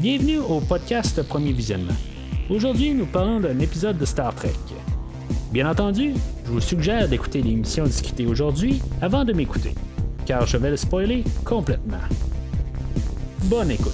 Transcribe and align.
Bienvenue 0.00 0.38
au 0.38 0.60
podcast 0.60 1.22
Premier 1.28 1.52
Visionnement. 1.52 1.92
Aujourd'hui, 2.48 2.94
nous 2.94 3.04
parlons 3.04 3.38
d'un 3.38 3.58
épisode 3.58 3.98
de 3.98 4.06
Star 4.06 4.34
Trek. 4.34 4.54
Bien 5.52 5.70
entendu, 5.70 6.14
je 6.46 6.50
vous 6.50 6.60
suggère 6.62 7.06
d'écouter 7.06 7.42
l'émission 7.42 7.84
discutée 7.84 8.24
aujourd'hui 8.24 8.80
avant 9.02 9.26
de 9.26 9.34
m'écouter, 9.34 9.74
car 10.24 10.46
je 10.46 10.56
vais 10.56 10.70
le 10.70 10.78
spoiler 10.78 11.22
complètement. 11.44 11.98
Bonne 13.44 13.72
écoute. 13.72 13.92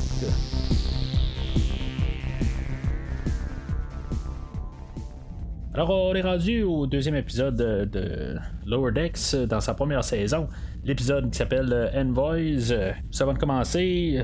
Alors, 5.74 5.90
on 5.90 6.14
est 6.14 6.22
rendu 6.22 6.62
au 6.62 6.86
deuxième 6.86 7.16
épisode 7.16 7.56
de 7.56 8.36
Lower 8.64 8.92
Decks 8.92 9.34
dans 9.48 9.60
sa 9.60 9.74
première 9.74 10.04
saison. 10.04 10.46
L'épisode 10.84 11.32
qui 11.32 11.38
s'appelle 11.38 11.90
Envoys. 11.96 12.94
Ça 13.10 13.26
va 13.26 13.34
commencer. 13.34 14.22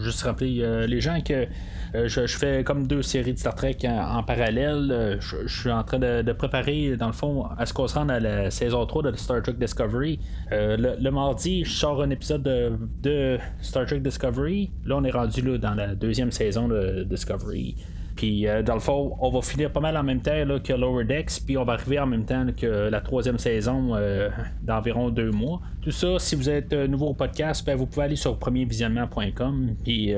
Juste 0.00 0.22
rappeler 0.22 0.60
euh, 0.60 0.86
les 0.86 1.00
gens 1.00 1.20
que 1.20 1.46
euh, 1.94 2.08
je, 2.08 2.26
fais 2.26 2.64
comme 2.64 2.86
deux 2.86 3.02
séries 3.02 3.34
de 3.34 3.38
Star 3.38 3.54
Trek 3.54 3.76
en, 3.84 4.22
parallèle. 4.22 5.18
Je, 5.20 5.46
suis 5.46 5.70
en 5.70 5.84
train 5.84 5.98
de, 5.98 6.32
préparer, 6.32 6.96
dans 6.96 7.08
le 7.08 7.12
fond, 7.12 7.44
à 7.58 7.66
ce 7.66 7.74
qu'on 7.74 7.86
se 7.86 7.94
rende 7.94 8.10
à 8.10 8.18
la 8.18 8.50
saison 8.50 8.86
3 8.86 9.10
de 9.10 9.16
Star 9.16 9.42
Trek 9.42 9.54
Discovery. 9.54 10.18
Euh, 10.52 10.96
le, 10.98 11.10
mardi, 11.10 11.64
je 11.64 11.72
sors 11.72 12.02
un 12.02 12.10
épisode 12.10 12.42
de, 12.42 13.38
Star 13.60 13.86
Trek 13.86 14.00
Discovery. 14.00 14.70
Là, 14.86 14.96
on 14.96 15.04
est 15.04 15.10
rendu 15.10 15.42
là, 15.42 15.58
dans 15.58 15.74
la 15.74 15.94
deuxième 15.94 16.30
saison 16.30 16.68
de 16.68 17.04
Discovery. 17.04 17.76
Puis 18.16 18.46
euh, 18.46 18.62
dans 18.62 18.74
le 18.74 18.80
fond, 18.80 19.16
on 19.20 19.30
va 19.30 19.40
finir 19.42 19.70
pas 19.72 19.80
mal 19.80 19.96
en 19.96 20.02
même 20.02 20.20
temps 20.20 20.44
que 20.62 20.72
Lower 20.72 21.04
Decks, 21.04 21.40
puis 21.46 21.56
on 21.56 21.64
va 21.64 21.74
arriver 21.74 21.98
en 21.98 22.06
même 22.06 22.24
temps 22.24 22.46
que 22.56 22.66
la 22.66 23.00
troisième 23.00 23.38
saison 23.38 23.94
euh, 23.94 24.28
d'environ 24.62 25.10
deux 25.10 25.30
mois. 25.30 25.60
Tout 25.80 25.90
ça, 25.90 26.18
si 26.18 26.36
vous 26.36 26.48
êtes 26.48 26.72
euh, 26.72 26.86
nouveau 26.86 27.08
au 27.08 27.14
podcast, 27.14 27.64
ben, 27.64 27.76
vous 27.76 27.86
pouvez 27.86 28.04
aller 28.04 28.16
sur 28.16 28.38
premiervisionnement.com, 28.38 29.76
puis 29.82 30.14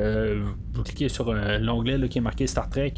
vous 0.72 0.82
cliquez 0.82 1.08
sur 1.08 1.32
l'onglet 1.32 2.08
qui 2.08 2.18
est 2.18 2.20
marqué 2.20 2.46
Star 2.46 2.68
Trek, 2.68 2.94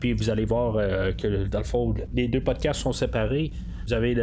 puis 0.00 0.12
vous 0.12 0.30
allez 0.30 0.44
voir 0.44 0.74
que 1.16 1.46
dans 1.46 1.58
le 1.58 1.64
fond, 1.64 1.94
les 2.14 2.28
deux 2.28 2.40
podcasts 2.40 2.80
sont 2.80 2.92
séparés. 2.92 3.52
Vous 3.86 3.92
avez 3.92 4.14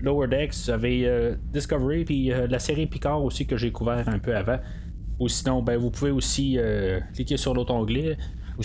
Lower 0.00 0.28
Decks, 0.28 0.54
vous 0.64 0.70
avez 0.70 1.34
Discovery, 1.52 2.04
puis 2.04 2.32
la 2.48 2.58
série 2.58 2.86
Picard 2.86 3.22
aussi 3.22 3.46
que 3.46 3.56
j'ai 3.56 3.72
couvert 3.72 4.08
un 4.08 4.18
peu 4.18 4.34
avant. 4.36 4.58
Ou 5.18 5.28
sinon, 5.28 5.62
ben, 5.62 5.76
vous 5.76 5.90
pouvez 5.90 6.10
aussi 6.10 6.58
cliquer 7.14 7.36
sur 7.36 7.54
l'autre 7.54 7.74
onglet 7.74 8.16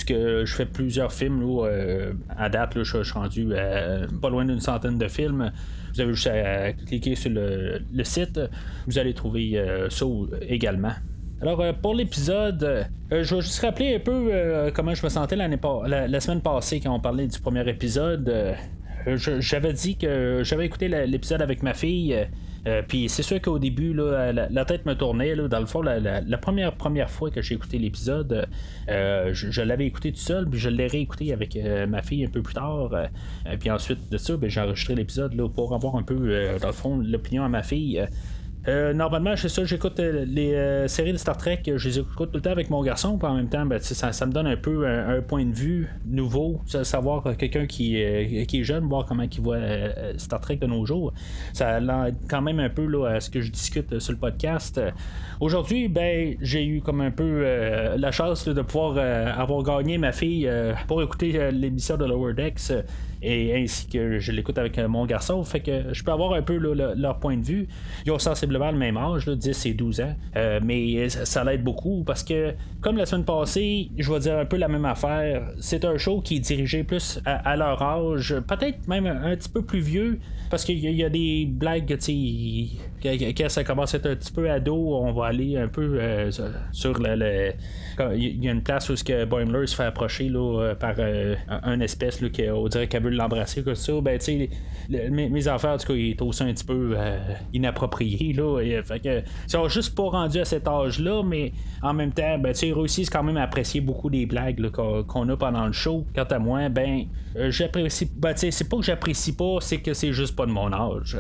où 0.04 0.06
que 0.06 0.46
je 0.46 0.54
fais 0.56 0.66
plusieurs 0.66 1.12
films 1.12 1.44
euh, 1.44 2.14
à 2.38 2.50
date, 2.50 2.82
je, 2.84 3.04
suis 3.04 3.14
rendu 3.14 3.50
pas 4.22 4.30
loin 4.30 4.46
d'une 4.46 4.60
centaine 4.60 4.98
de 4.98 5.08
films. 5.08 5.52
Vous 5.94 6.02
avez 6.02 6.14
juste 6.14 6.28
à 6.28 6.74
cliquer 6.74 7.16
sur 7.16 7.32
le, 7.32 8.04
site, 8.04 8.40
vous 8.86 9.00
allez 9.00 9.14
trouver 9.14 9.58
euh, 9.58 9.90
ça 9.90 10.06
également. 10.48 10.94
Alors 11.42 11.62
euh, 11.62 11.74
pour 11.74 11.96
l'épisode, 11.96 12.88
je 13.12 13.36
vais 13.36 13.42
juste 13.42 13.60
rappeler 13.62 13.96
un 13.96 14.00
peu 14.00 14.72
comment 14.74 14.94
je 14.94 15.04
me 15.04 15.10
sentais 15.10 15.36
la, 15.36 16.20
semaine 16.20 16.42
passée 16.42 16.80
quand 16.80 16.94
on 16.94 17.00
parlait 17.00 17.28
du 17.28 17.40
premier 17.40 17.68
épisode. 17.70 18.56
j'avais 19.06 19.74
dit 19.74 19.98
que 19.98 20.42
j'avais 20.44 20.66
écouté 20.66 20.88
l'épisode 20.88 21.42
avec 21.42 21.64
ma 21.64 21.74
fille 21.74 22.28
euh, 22.68 22.82
puis 22.86 23.08
c'est 23.08 23.24
sûr 23.24 23.42
qu'au 23.42 23.60
début, 23.60 23.94
la, 23.94 24.66
tête 24.66 24.86
me 24.86 24.94
tournait. 24.94 25.36
dans 25.36 25.60
le 25.60 25.66
fond, 25.66 25.82
la, 25.82 26.38
première, 26.38 26.74
première 26.74 27.10
fois 27.10 27.32
que 27.32 27.42
j'ai 27.42 27.56
écouté 27.56 27.78
l'épisode, 27.80 28.48
euh, 28.90 29.30
je, 29.34 29.62
l'avais 29.62 29.86
écouté 29.86 30.12
tout 30.12 30.20
seul, 30.20 30.48
puis 30.48 30.60
je 30.60 30.70
l'ai 30.70 30.88
réécouté 30.88 31.32
avec 31.32 31.56
euh, 31.56 31.88
ma 31.88 32.02
fille 32.02 32.26
un 32.26 32.30
peu 32.30 32.42
plus 32.42 32.54
tard. 32.54 32.92
puis 33.60 33.72
ensuite 33.72 34.12
de 34.12 34.18
ça, 34.18 34.36
ben, 34.36 34.50
j'ai 34.50 34.62
enregistré 34.62 34.96
l'épisode 34.96 35.36
pour 35.54 35.74
avoir 35.74 35.96
un 35.96 36.04
peu, 36.04 36.58
dans 36.60 36.68
le 36.68 36.74
fond, 36.74 36.98
l'opinion 36.98 37.44
à 37.44 37.50
ma 37.50 37.64
fille. 37.64 38.06
Euh, 38.68 38.92
normalement, 38.94 39.34
c'est 39.38 39.48
ça, 39.48 39.64
j'écoute 39.64 39.98
euh, 40.02 40.26
les 40.28 40.54
euh, 40.54 40.88
séries 40.90 41.14
de 41.14 41.18
Star 41.18 41.38
Trek, 41.38 41.62
je 41.66 41.88
les 41.88 42.00
écoute 42.00 42.32
tout 42.32 42.36
le 42.36 42.42
temps 42.42 42.52
avec 42.52 42.70
mon 42.70 42.84
garçon, 42.84 43.18
puis 43.18 43.26
en 43.26 43.36
même 43.36 43.48
temps, 43.48 43.66
ben, 43.66 43.80
ça, 43.80 44.26
me 44.26 44.32
donne 44.32 44.48
un 44.48 44.58
peu 44.58 44.86
un, 44.86 45.22
point 45.22 45.46
de 45.46 45.54
vue 45.54 45.88
nouveau, 46.06 46.62
savoir 46.84 47.38
quelqu'un 47.38 47.66
qui, 47.66 47.98
qui 48.48 48.60
est 48.60 48.64
jeune, 48.64 48.86
voir 48.86 49.06
comment 49.06 49.24
il 49.24 49.42
voit 49.42 49.60
Star 50.18 50.42
Trek 50.42 50.58
de 50.58 50.68
nos 50.68 50.86
jours. 50.86 51.14
Ça 51.54 51.80
l'aide 51.80 52.16
quand 52.30 52.42
même 52.42 52.60
un 52.60 52.70
peu 52.70 52.86
là, 52.86 53.08
à 53.08 53.20
ce 53.20 53.30
que 53.30 53.42
je 53.42 53.52
discute 53.52 54.00
sur 54.00 54.12
le 54.12 54.20
podcast. 54.20 54.80
Aujourd'hui, 55.40 55.88
ben, 55.88 56.36
j'ai 56.42 56.66
eu 56.66 56.82
comme 56.82 57.02
un 57.02 57.12
peu 57.12 57.44
la 57.98 58.12
chance 58.12 58.48
de 58.48 58.62
pouvoir 58.62 58.98
avoir 58.98 59.64
gagné 59.64 59.98
ma 59.98 60.12
fille 60.12 60.50
pour 60.88 61.02
écouter 61.02 61.52
l'émission 61.52 61.98
de 61.98 62.06
Lower 62.06 62.34
Decks 62.34 62.72
et 63.22 63.56
ainsi 63.56 63.88
que 63.88 64.20
je 64.20 64.32
l'écoute 64.32 64.58
avec 64.58 64.78
mon 64.80 65.06
garçon. 65.06 65.44
Fait 65.44 65.60
que 65.60 65.94
je 65.94 66.04
peux 66.04 66.12
avoir 66.12 66.34
un 66.34 66.42
peu 66.42 66.58
leur 66.58 67.20
point 67.20 67.38
de 67.38 67.46
vue. 67.46 67.68
Ils 68.06 68.12
ont 68.12 68.20
sensiblement 68.20 68.72
le 68.72 68.78
même 68.78 68.98
âge, 68.98 69.28
10 69.28 69.66
et 69.66 69.74
12 69.74 70.02
ans. 70.02 70.16
Euh, 70.36 70.60
mais 70.64 71.10
ça, 71.10 71.44
l'aide 71.44 71.64
beaucoup 71.64 72.04
parce 72.06 72.24
que, 72.24 72.54
comme 72.82 72.98
la 72.98 73.06
semaine 73.06 73.26
passée, 73.26 73.90
je 73.98 74.12
vais 74.12 74.20
dire 74.20 74.38
un 74.38 74.46
peu 74.46 74.58
la 74.58 74.68
même 74.68 74.86
affaire. 74.86 75.50
C'est 75.60 75.86
un 75.86 75.98
show 75.98 76.22
qui 76.22 76.38
est 76.38 76.40
dirigé 76.40 76.84
plus 76.84 77.20
à, 77.26 77.56
leur 77.56 77.82
âge, 77.82 78.36
peut-être 78.48 78.88
même 78.88 79.08
un, 79.08 79.36
petit 79.36 79.50
peu 79.50 79.62
plus 79.62 79.80
vieux, 79.80 80.20
parce 80.50 80.64
qu'il 80.64 80.78
y, 80.80 81.04
a 81.04 81.10
des 81.10 81.46
blagues, 81.46 81.98
tu 82.00 82.12
quand 83.04 83.50
ça 83.50 83.64
commence 83.64 83.94
à 83.94 83.98
être 83.98 84.08
un 84.08 84.16
petit 84.16 84.32
peu 84.32 84.50
ado, 84.50 84.76
on 84.76 85.12
va 85.14 85.28
aller 85.28 85.58
un 85.58 85.68
peu 85.68 86.00
euh, 86.00 86.32
sur 86.72 87.00
le, 87.00 87.52
Il 88.16 88.44
y 88.44 88.50
a 88.50 88.52
une 88.52 88.64
place 88.64 88.90
où 88.90 88.96
ce 88.96 89.04
que 89.04 89.26
Boimler 89.26 89.68
se 89.68 89.76
fait 89.76 89.84
approcher 89.84 90.30
là, 90.30 90.74
par 90.80 90.96
euh, 91.00 91.36
un 91.48 91.80
espèce 91.80 92.22
là, 92.22 92.30
qui, 92.30 92.50
on 92.50 92.68
dirait 92.68 92.88
qu'elle 92.88 93.04
veut 93.04 93.10
l'embrasser 93.10 93.64
comme 93.64 93.76
ça. 93.76 93.94
Ben, 94.02 94.18
tu 94.20 94.50
sais, 94.90 95.10
mes, 95.10 95.48
affaires, 95.48 95.72
en 95.72 95.78
tout 95.78 95.88
cas, 95.88 95.94
il 95.94 96.16
aussi 96.22 96.44
un 96.44 96.54
petit 96.54 96.66
peu 96.66 96.96
inapproprié. 97.54 98.34
Là, 98.34 98.62
fait 98.84 99.00
que, 99.00 99.20
ils 99.20 99.50
sont 99.50 99.68
juste 99.68 99.96
pas 99.96 100.10
rendus 100.10 100.40
à 100.40 100.46
cet 100.46 100.68
âge-là, 100.68 101.24
mais 101.24 101.54
en 101.82 101.94
même 101.94 102.12
temps, 102.12 102.38
ben, 102.40 102.54
ils 102.62 102.74
réussissent 102.74 103.10
quand 103.10 103.24
même 103.24 103.38
à 103.38 103.44
apprécier 103.44 103.82
beaucoup 103.82 104.10
des 104.10 104.26
blagues 104.26 104.70
qu'on, 104.72 105.30
a 105.30 105.38
pendant 105.38 105.66
le 105.66 105.74
show. 105.74 106.06
Quant 106.16 106.24
à 106.24 106.40
moi, 106.40 106.70
ben, 106.70 107.06
euh, 107.36 107.52
j'apprécie. 107.52 108.10
Ben, 108.16 108.34
c'est 108.36 108.70
pas 108.70 108.78
que 108.78 108.84
j'apprécie 108.84 109.36
pas, 109.36 109.58
c'est 109.62 109.78
que 109.78 109.94
c'est 109.94 110.14
juste 110.14 110.36
pas 110.36 110.46
de 110.46 110.52
mon 110.52 110.72
âge. 110.74 111.18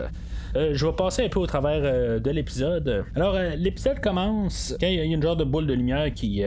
Euh, 0.57 0.72
je 0.73 0.85
vais 0.85 0.94
passer 0.94 1.25
un 1.25 1.29
peu 1.29 1.40
au 1.40 1.45
travers 1.45 1.81
euh, 1.84 2.19
de 2.19 2.31
l'épisode. 2.31 3.06
Alors, 3.16 3.38
l'épisode 3.56 4.00
commence 4.00 4.75
quand 4.79 4.88
il 4.88 4.95
y 4.95 5.00
a 5.00 5.03
une 5.03 5.22
genre 5.22 5.35
de 5.35 5.44
boule 5.44 5.68
de 5.68 5.73
lumière 5.73 6.12
qui 6.13 6.44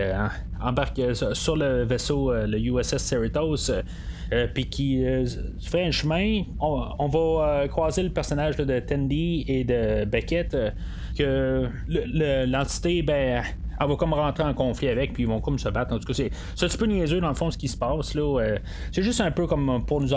embarque 0.61 1.01
sur 1.15 1.57
le 1.57 1.85
vaisseau, 1.85 2.33
le 2.33 2.59
USS 2.59 2.99
Cerritos. 2.99 3.71
puis 4.55 4.67
qui 4.67 5.05
fait 5.61 5.85
un 5.85 5.91
chemin. 5.91 6.43
On, 6.61 7.09
va 7.09 7.69
croiser 7.69 8.03
le 8.03 8.11
personnage 8.11 8.57
de 8.57 8.81
Tandy 8.81 9.45
et 9.47 9.65
de 9.65 10.05
Beckett, 10.05 10.57
que 11.17 11.69
l'entité, 11.89 13.03
ben, 13.03 13.43
elle 13.81 13.89
va 13.89 13.97
comme 13.97 14.13
rentrer 14.13 14.45
en 14.45 14.55
conflit 14.55 14.89
avec, 14.89 15.13
puis 15.13 15.23
ils 15.23 15.29
vont 15.29 15.41
comme 15.41 15.59
se 15.59 15.69
battre. 15.69 15.95
En 15.95 15.99
tout 15.99 16.07
cas, 16.07 16.15
c'est, 16.15 16.31
un 16.63 16.69
petit 16.69 16.77
peu 16.77 16.87
niaiseux 16.87 17.21
dans 17.21 17.29
le 17.29 17.35
fond 17.35 17.51
ce 17.51 17.59
qui 17.59 17.69
se 17.69 17.77
passe. 17.77 18.15
Là, 18.15 18.41
euh, 18.41 18.59
c'est 18.93 19.03
juste 19.03 19.21
un 19.21 19.31
peu 19.31 19.47
comme 19.47 19.85
pour 19.87 20.01
nous 20.01 20.09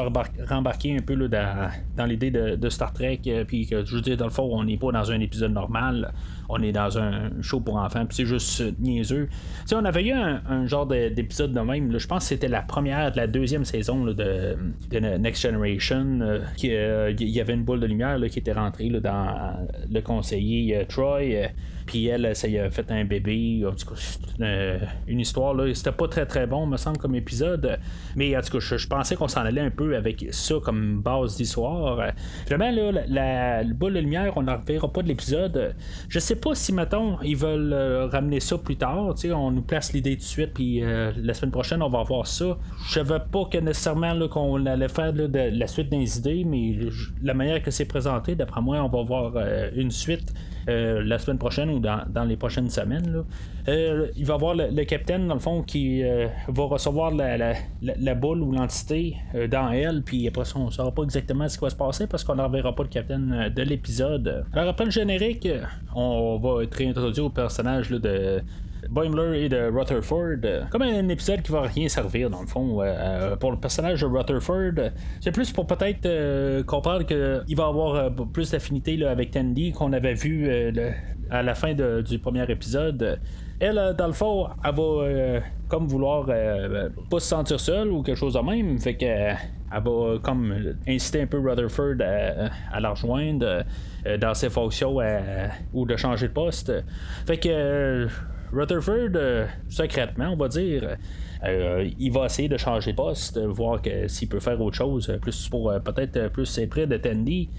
rembarquer 0.50 0.98
un 0.98 1.02
peu 1.02 1.16
là, 1.16 1.72
dans, 1.96 2.06
l'idée 2.06 2.32
de, 2.32 2.70
Star 2.70 2.92
Trek, 2.94 3.22
euh, 3.28 3.46
puis 3.46 3.66
que 3.68 3.86
je 3.86 3.96
veux 3.96 4.02
dire, 4.02 4.18
dans 4.18 4.26
le 4.26 4.32
fond, 4.32 4.50
on 4.52 4.64
n'est 4.64 4.78
pas 4.78 4.92
dans 4.92 5.12
un 5.12 5.20
épisode 5.20 5.54
normal, 5.54 6.14
on 6.50 6.62
est 6.62 6.72
dans 6.72 6.98
un 6.98 7.30
show 7.42 7.60
pour 7.60 7.78
enfants, 7.78 8.06
puis 8.06 8.18
c'est 8.18 8.26
juste 8.26 8.64
niaiseux. 8.80 9.30
sais 9.66 9.76
on 9.76 9.86
avait 9.86 10.06
eu 10.06 10.12
un, 10.12 10.66
genre 10.66 10.86
d'épisode 10.86 11.52
de 11.52 11.60
même, 11.60 11.98
je 11.98 12.08
pense 12.08 12.24
que 12.24 12.30
c'était 12.30 12.48
la 12.48 12.62
première, 12.62 13.12
de 13.12 13.18
la 13.18 13.28
deuxième 13.28 13.66
saison 13.66 14.06
de, 14.06 14.58
Next 14.92 15.42
Generation, 15.42 16.20
euh, 16.22 17.14
il 17.20 17.30
y 17.30 17.42
avait 17.42 17.54
une 17.54 17.64
boule 17.64 17.80
de 17.80 17.88
lumière 17.88 18.20
qui 18.30 18.40
était 18.40 18.54
rentrée 18.54 18.90
dans 18.90 19.68
le 19.90 20.02
conseiller 20.02 20.86
Troy. 20.88 21.50
Puis 21.86 22.08
elle, 22.08 22.36
ça 22.36 22.48
y 22.48 22.58
a 22.58 22.70
fait 22.70 22.90
un 22.92 23.06
bébé. 23.06 23.64
En 23.66 23.74
tout 23.74 23.94
cas, 23.94 24.80
une, 25.08 25.20
histoire. 25.20 25.54
Là. 25.54 25.74
C'était 25.74 25.92
pas 25.92 26.08
très 26.08 26.26
très 26.26 26.48
bon, 26.48 26.66
me 26.66 26.78
semble, 26.78 26.98
comme 26.98 27.16
épisode. 27.16 27.80
Mais 28.16 28.36
en 28.38 28.42
tout 28.42 28.58
cas, 28.58 28.78
je, 28.78 28.88
pensais 28.88 29.16
qu'on 29.16 29.28
s'en 29.28 29.42
allait 29.42 29.62
un 29.62 29.70
peu 29.70 29.96
avec 29.96 30.26
ça 30.32 30.56
comme 30.64 31.02
base 31.02 31.38
d'histoire. 31.38 32.12
Vraiment, 32.48 32.72
là, 32.72 33.04
la, 33.08 33.64
boule 33.64 33.94
de 33.94 34.00
lumière, 34.00 34.34
on 34.36 34.44
n'en 34.44 34.58
reverra 34.58 34.92
pas 34.92 35.02
de 35.02 35.08
l'épisode. 35.08 35.76
Je 36.08 36.20
sais 36.20 36.33
pas 36.36 36.56
si, 36.56 36.74
mettons, 36.74 37.20
ils 37.22 37.36
veulent 37.36 37.74
euh, 37.74 38.08
ramener 38.08 38.40
ça 38.40 38.58
plus 38.58 38.76
tard. 38.76 39.14
On 39.34 39.52
nous 39.52 39.62
place 39.62 39.94
l'idée 39.94 40.16
de 40.16 40.22
suite, 40.22 40.54
puis 40.54 40.84
euh, 40.84 41.12
la 41.18 41.34
semaine 41.34 41.52
prochaine, 41.52 41.82
on 41.82 41.90
va 41.90 42.04
voir 42.04 42.28
ça. 42.28 42.58
Je 42.88 42.94
savais 42.94 43.20
pas 43.20 43.46
que 43.46 43.58
nécessairement 43.58 44.28
qu'on 44.28 44.66
allait 44.66 44.90
faire 44.90 45.14
de 45.14 45.30
la 45.34 45.68
suite 45.68 45.90
des 45.90 46.18
idées, 46.18 46.44
mais 46.46 46.78
la 47.22 47.34
manière 47.34 47.62
que 47.62 47.72
c'est 47.72 47.86
présenté, 47.86 48.36
d'après 48.36 48.62
moi, 48.62 48.78
on 48.82 48.90
va 48.90 49.04
voir 49.04 49.34
euh, 49.36 49.70
une 49.76 49.92
suite. 49.92 50.34
La 50.68 51.20
semaine 51.20 51.38
prochaine 51.38 51.70
ou 51.70 51.80
dans, 51.80 52.26
les 52.26 52.38
prochaines 52.38 52.70
semaines. 52.70 53.24
Euh, 53.68 54.08
il 54.16 54.26
va 54.26 54.34
y 54.34 54.36
avoir 54.36 54.56
le, 54.56 54.84
capitaine, 54.84 55.28
dans 55.28 55.36
le 55.36 55.40
fond, 55.40 55.62
qui 55.64 56.04
euh, 56.04 56.28
va 56.48 56.64
recevoir 56.64 57.12
la, 57.12 58.16
boule 58.16 58.42
ou 58.42 58.52
l'entité 58.52 59.16
euh, 59.36 59.48
dans 59.48 59.72
elle, 59.72 60.04
puis 60.04 60.28
après 60.28 60.46
ça, 60.46 60.56
on 60.58 60.66
ne 60.66 60.72
saura 60.72 60.92
pas 60.92 61.04
exactement 61.04 61.48
ce 61.48 61.58
qui 61.58 61.64
va 61.64 61.70
se 61.70 61.76
passer 61.76 62.08
parce 62.08 62.24
qu'on 62.24 62.36
ne 62.36 62.42
reverra 62.42 62.76
pas 62.76 62.84
le 62.84 62.90
capitaine 62.90 63.52
de 63.56 63.62
l'épisode. 63.64 64.46
Alors, 64.54 64.70
après 64.70 64.86
le 64.86 64.92
générique, 64.92 65.48
on 65.96 66.38
va 66.38 66.64
être 66.64 66.76
réintroduit 66.76 67.22
au 67.22 67.30
personnage 67.30 67.90
de 67.90 68.42
Boimler 68.94 69.46
et 69.46 69.50
de 69.50 69.72
Rutherford. 69.72 70.70
Comme 70.70 70.84
un 70.84 71.10
épisode 71.10 71.42
qui 71.42 71.52
va 71.52 71.62
rien 71.62 71.90
servir, 71.90 72.30
dans 72.30 72.42
le 72.42 72.48
fond, 72.48 72.80
pour 73.40 73.52
le 73.52 73.58
personnage 73.58 74.02
de 74.02 74.06
Rutherford. 74.06 74.92
C'est 75.20 75.32
plus 75.32 75.52
pour 75.52 75.66
peut-être 75.66 76.62
comprendre 76.64 77.04
qu'il 77.04 77.56
va 77.56 77.66
avoir 77.66 78.12
plus 78.32 78.52
d'affinité 78.52 79.04
avec 79.06 79.32
Tandy 79.32 79.72
qu'on 79.72 79.94
avait 79.94 80.14
vu 80.14 80.48
à 81.32 81.42
la 81.42 81.56
fin 81.56 81.74
du 81.74 82.20
premier 82.20 82.50
épisode. 82.50 83.20
elle, 83.60 83.96
dans 83.98 84.08
le 84.08 84.14
fond, 84.14 84.48
elle 84.64 84.76
va 84.76 85.42
comme 85.68 85.88
vouloir 85.88 86.26
pas 86.26 87.20
se 87.20 87.28
sentir 87.28 87.60
seule 87.60 87.92
ou 87.92 88.04
quelque 88.04 88.18
chose 88.18 88.36
de 88.36 88.40
même. 88.40 88.80
Fait 88.80 88.96
que 88.96 89.06
elle 89.06 89.38
va 89.72 90.20
comme 90.22 90.76
inciter 90.88 91.22
un 91.22 91.26
peu 91.26 91.40
Rutherford 91.40 91.96
à, 92.72 92.80
la 92.80 92.90
rejoindre 92.92 93.64
dans 94.20 94.34
ses 94.36 94.52
fonctions 94.52 94.98
ou 95.74 95.86
de 95.88 95.96
changer 95.96 96.28
de 96.28 96.34
poste. 96.34 96.72
Fait 97.26 97.38
que 97.38 98.08
Rutherford, 98.54 99.48
secrètement, 99.70 100.30
on 100.30 100.36
va 100.36 100.48
dire, 100.48 100.98
il 101.44 102.12
va 102.12 102.26
essayer 102.26 102.48
de 102.48 102.58
changer 102.58 102.92
de 102.92 102.98
poste, 102.98 103.40
voir 103.40 103.82
s'il 104.08 104.30
peut 104.30 104.40
faire 104.40 104.62
autre 104.62 104.78
chose, 104.78 105.18
plus 105.22 105.50
pour 105.50 105.74
peut-être 105.84 106.32
plus 106.32 106.60
près 106.70 106.86
de 106.86 106.98
Tandy. 106.98 107.50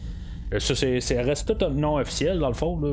Ça, 0.58 0.74
c'est, 0.74 1.20
reste 1.20 1.58
tout 1.58 1.66
non 1.70 1.96
officiel, 1.96 2.38
dans 2.38 2.48
le 2.48 2.54
fond. 2.54 2.76
Dans 2.76 2.90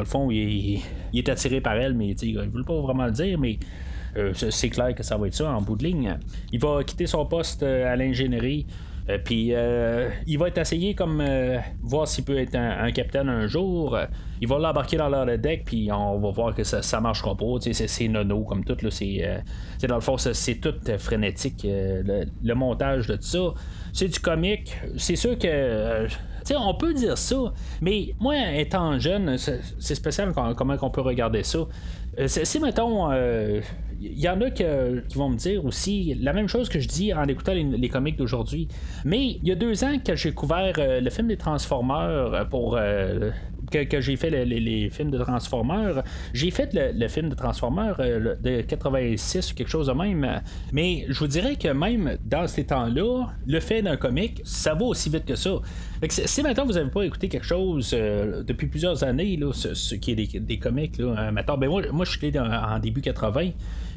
le 0.00 0.04
fond, 0.04 0.30
il, 0.30 0.82
est 1.14 1.28
attiré 1.28 1.60
par 1.60 1.76
elle, 1.76 1.94
mais 1.94 2.10
il 2.10 2.36
ne 2.36 2.42
veut 2.42 2.64
pas 2.64 2.78
vraiment 2.80 3.06
le 3.06 3.12
dire, 3.12 3.38
mais 3.38 3.58
euh, 4.16 4.32
c'est 4.34 4.70
clair 4.70 4.94
que 4.94 5.02
ça 5.02 5.16
va 5.16 5.26
être 5.26 5.34
ça 5.34 5.50
en 5.50 5.60
bout 5.60 5.76
de 5.76 5.84
ligne. 5.84 6.16
Il 6.52 6.60
va 6.60 6.84
quitter 6.84 7.06
son 7.06 7.26
poste 7.26 7.62
euh, 7.62 7.92
à 7.92 7.96
l'ingénierie. 7.96 8.66
Euh, 9.08 9.18
puis 9.22 9.52
il 10.26 10.38
va 10.38 10.48
être 10.48 10.58
essayé 10.58 10.94
comme 10.94 11.22
voir 11.82 12.08
s'il 12.08 12.24
peut 12.24 12.38
être 12.38 12.54
un, 12.54 12.90
capitaine 12.90 13.28
un 13.28 13.46
jour. 13.46 13.98
il 14.40 14.48
va 14.48 14.58
l'embarquer 14.58 14.96
dans 14.96 15.08
leur 15.08 15.26
deck, 15.38 15.64
puis 15.66 15.90
on 15.92 16.18
va 16.18 16.30
voir 16.30 16.54
que 16.54 16.64
ça, 16.64 16.82
ça 16.82 17.00
marchera 17.00 17.36
pas. 17.36 17.56
C'est, 17.60 18.08
nono 18.08 18.44
comme 18.44 18.64
tout. 18.64 18.76
Là, 18.82 18.90
c'est, 18.90 19.42
dans 19.86 19.96
le 19.96 20.00
fond, 20.00 20.16
c'est, 20.16 20.54
tout 20.56 20.74
frénétique. 20.98 21.60
Le, 21.64 22.54
montage 22.54 23.08
de 23.08 23.16
tout 23.16 23.22
ça. 23.22 23.54
C'est 23.92 24.08
du 24.08 24.20
comique. 24.20 24.74
C'est 24.96 25.16
sûr 25.16 25.38
que 25.38 26.06
on 26.56 26.74
peut 26.74 26.92
dire 26.92 27.16
ça, 27.16 27.54
mais 27.80 28.14
moi, 28.20 28.34
étant 28.54 28.98
jeune, 28.98 29.38
c'est 29.38 29.94
spécial 29.94 30.32
comment 30.56 30.76
on 30.82 30.90
peut 30.90 31.00
regarder 31.00 31.42
ça. 31.42 31.60
Si, 32.26 32.60
mettons, 32.60 33.10
il 34.04 34.20
y 34.20 34.28
en 34.28 34.40
a 34.40 34.50
qui 34.50 34.64
vont 35.14 35.30
me 35.30 35.36
dire 35.36 35.64
aussi 35.64 36.14
la 36.20 36.32
même 36.32 36.48
chose 36.48 36.68
que 36.68 36.78
je 36.78 36.88
dis 36.88 37.12
en 37.14 37.24
écoutant 37.24 37.54
les, 37.54 37.88
comics 37.88 38.16
d'aujourd'hui. 38.16 38.68
Mais 39.04 39.38
il 39.42 39.48
y 39.48 39.52
a 39.52 39.54
deux 39.54 39.84
ans 39.84 39.98
que 40.04 40.14
j'ai 40.16 40.32
couvert 40.32 40.74
euh, 40.78 41.00
le 41.00 41.10
film 41.10 41.28
des 41.28 41.36
Transformers 41.36 42.34
euh, 42.34 42.44
pour 42.44 42.76
euh, 42.76 43.30
que, 43.82 44.00
j'ai 44.00 44.16
fait 44.16 44.30
les, 44.30 44.90
films 44.90 45.10
de 45.10 45.18
Transformers. 45.18 46.02
J'ai 46.32 46.50
fait 46.50 46.70
le, 46.72 47.08
film 47.08 47.28
de 47.28 47.34
Transformers 47.34 47.96
de 47.96 48.60
86 48.62 49.52
ou 49.52 49.54
quelque 49.54 49.68
chose 49.68 49.86
de 49.88 49.92
même. 49.92 50.40
Mais 50.72 51.06
je 51.08 51.18
vous 51.18 51.26
dirais 51.26 51.56
que 51.56 51.68
même 51.68 52.16
dans 52.24 52.46
ces 52.46 52.64
temps-là, 52.64 53.26
le 53.46 53.60
fait 53.60 53.82
d'un 53.82 53.96
comic, 53.96 54.40
ça 54.44 54.74
va 54.74 54.84
aussi 54.84 55.10
vite 55.10 55.24
que 55.24 55.36
ça. 55.36 55.60
si 56.08 56.42
maintenant 56.42 56.66
vous 56.66 56.72
n'avez 56.72 56.90
pas 56.90 57.02
écouté 57.02 57.28
quelque 57.28 57.46
chose 57.46 57.90
depuis 57.90 58.66
plusieurs 58.66 59.04
années, 59.04 59.36
là, 59.36 59.52
ce, 59.52 59.94
qui 59.94 60.12
est 60.12 60.40
des, 60.40 60.58
comics, 60.58 60.98
là, 60.98 61.30
ben 61.32 61.68
moi, 61.68 61.82
moi 61.92 62.04
je 62.04 62.18
suis 62.18 62.38
en 62.38 62.78
début 62.78 63.00
80. 63.00 63.50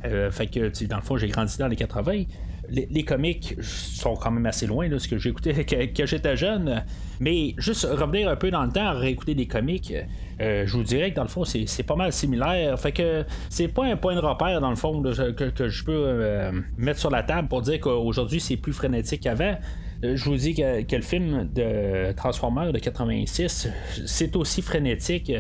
Euh, 0.06 0.32
fait 0.32 0.48
que, 0.48 0.86
dans 0.86 0.98
le 0.98 1.02
fond, 1.02 1.18
j'ai 1.18 1.28
grandi 1.28 1.58
dans 1.58 1.68
les 1.68 1.76
80. 1.76 2.24
Les, 2.70 3.04
comics 3.04 3.56
sont 3.62 4.16
quand 4.16 4.32
même 4.32 4.46
assez 4.46 4.68
loin 4.68 4.90
de 4.90 4.98
ce 4.98 5.08
que 5.08 5.28
écouté 5.28 5.66
quand 5.96 6.06
j'étais 6.06 6.36
jeune. 6.36 6.84
Mais 7.20 7.56
juste 7.58 7.86
revenir 7.86 8.30
un 8.30 8.36
peu 8.36 8.52
dans 8.52 8.64
le 8.64 8.72
temps, 8.72 8.98
réécouter 8.98 9.36
des 9.36 9.48
comics, 9.48 9.94
euh, 10.40 10.66
je 10.68 10.78
vous 10.78 10.84
dirais 10.84 11.12
que 11.12 11.16
dans 11.16 11.24
le 11.24 11.30
fond, 11.30 11.44
c'est 11.46 11.84
pas 11.84 11.96
mal 11.96 12.12
similaire. 12.14 12.80
Fait 12.80 12.92
que 12.92 13.26
c'est 13.50 13.68
pas 13.68 13.86
un 13.86 13.98
point 13.98 14.16
de 14.16 14.20
repère, 14.20 14.62
dans 14.62 14.70
le 14.70 14.76
fond, 14.76 15.02
que, 15.02 15.70
je 15.70 15.84
peux 15.84 16.04
euh, 16.06 16.52
mettre 16.78 17.00
sur 17.00 17.10
la 17.10 17.24
table 17.24 17.48
pour 17.48 17.62
dire 17.62 17.80
qu'aujourd'hui, 17.80 18.40
c'est 18.40 18.58
plus 18.58 18.74
frénétique 18.74 19.22
qu'avant. 19.22 19.58
Je 20.04 20.24
vous 20.26 20.36
dis 20.36 20.54
que, 20.54 20.84
que, 20.84 20.96
le 20.96 21.02
film 21.02 21.50
de 21.56 22.12
Transformers 22.12 22.72
de 22.72 22.80
86, 22.80 23.70
c'est 24.06 24.36
aussi 24.36 24.62
frénétique. 24.62 25.32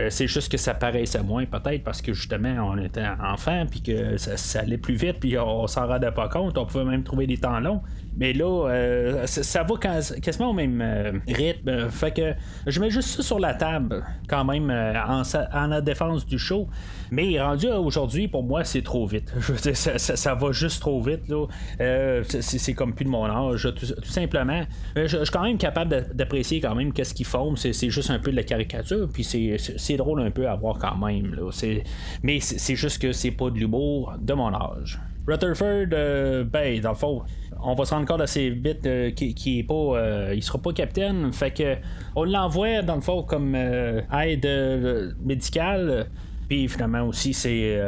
Euh, 0.00 0.10
c'est 0.10 0.26
juste 0.26 0.50
que 0.50 0.58
ça 0.58 0.74
paraissait 0.74 1.22
moins, 1.22 1.44
peut-être 1.44 1.84
parce 1.84 2.00
que 2.00 2.12
justement, 2.12 2.72
on 2.72 2.78
était 2.78 3.06
enfant, 3.22 3.66
puis 3.70 3.82
que 3.82 4.16
ça, 4.16 4.60
allait 4.60 4.78
plus 4.78 4.94
vite, 4.94 5.20
puis 5.20 5.38
on, 5.38 5.66
s'en 5.66 5.86
rendait 5.86 6.12
pas 6.12 6.28
compte. 6.28 6.56
On 6.58 6.66
pouvait 6.66 6.84
même 6.84 7.02
trouver 7.02 7.26
des 7.26 7.36
temps 7.36 7.60
longs. 7.60 7.82
Mais 8.20 8.34
là, 8.34 8.68
euh, 8.68 9.26
ça, 9.26 9.62
va 9.62 9.76
quasiment 9.78 10.50
au 10.50 10.52
même 10.52 10.82
euh, 10.82 11.12
rythme. 11.26 11.88
Je 12.66 12.80
mets 12.80 12.90
juste 12.90 13.08
ça 13.08 13.22
sur 13.22 13.40
la 13.40 13.54
table, 13.54 14.04
quand 14.28 14.44
même, 14.44 14.70
en, 14.70 15.22
en, 15.22 15.66
la 15.66 15.80
défense 15.80 16.26
du 16.26 16.38
show. 16.38 16.68
Mais 17.10 17.40
rendu 17.40 17.66
aujourd'hui, 17.68 18.28
pour 18.28 18.42
moi, 18.42 18.62
c'est 18.62 18.82
trop 18.82 19.06
vite. 19.06 19.32
Je 19.40 19.52
veux 19.52 19.58
dire, 19.58 19.76
ça, 19.76 20.34
va 20.34 20.52
juste 20.52 20.80
trop 20.80 21.00
vite. 21.00 21.28
Là. 21.28 21.46
c'est, 22.22 22.74
comme 22.74 22.94
plus 22.94 23.06
de 23.06 23.10
mon 23.10 23.24
âge, 23.24 23.66
tout, 23.74 23.86
simplement. 24.04 24.64
Je, 24.94 25.06
suis 25.06 25.32
quand 25.32 25.42
même 25.42 25.56
capable 25.58 26.06
d'apprécier 26.12 26.60
quand 26.60 26.74
même 26.74 26.92
qu'est-ce 26.92 27.14
qu'ils 27.14 27.26
font. 27.26 27.56
C'est, 27.56 27.90
juste 27.90 28.10
un 28.10 28.18
peu 28.18 28.30
de 28.30 28.36
la 28.36 28.44
caricature, 28.44 29.08
puis 29.10 29.24
c'est 29.24 29.96
drôle 29.96 30.20
un 30.20 30.30
peu 30.30 30.46
à 30.46 30.54
voir 30.56 30.78
quand 30.78 30.96
même. 30.96 31.34
Mais 32.22 32.40
c'est 32.40 32.76
juste 32.76 33.00
que 33.00 33.12
c'est 33.12 33.30
pas 33.30 33.48
de 33.48 33.58
l'humour 33.58 34.12
de 34.20 34.34
mon 34.34 34.52
âge. 34.52 35.00
Rutherford, 35.30 35.86
euh, 35.92 36.44
ben, 36.44 36.80
dans 36.80 36.90
le 36.90 36.96
fond, 36.96 37.22
on 37.62 37.74
va 37.74 37.84
se 37.84 37.94
rendre 37.94 38.06
compte 38.06 38.20
assez 38.20 38.50
vite 38.50 38.86
euh, 38.86 39.10
qu'il 39.12 39.58
est 39.58 39.62
pas, 39.62 39.74
euh, 39.74 40.32
il 40.34 40.42
sera 40.42 40.58
pas 40.58 40.72
capitaine. 40.72 41.32
Fait 41.32 41.50
que 41.50 41.76
on 42.16 42.24
l'envoie 42.24 42.82
dans 42.82 42.96
le 42.96 43.00
fond 43.00 43.22
comme 43.22 43.54
aide 43.54 45.14
médicale. 45.22 46.08
Puis 46.48 46.66
finalement 46.66 47.02
aussi, 47.02 47.32
c'est 47.32 47.80